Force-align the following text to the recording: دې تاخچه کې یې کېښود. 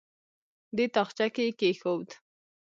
دې 0.75 0.85
تاخچه 0.95 1.25
کې 1.33 1.43
یې 1.47 1.51
کېښود. 1.59 2.09